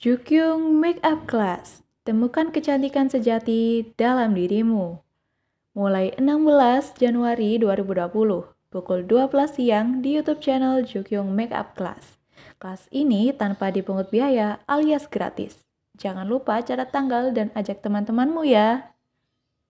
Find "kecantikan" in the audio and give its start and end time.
2.48-3.12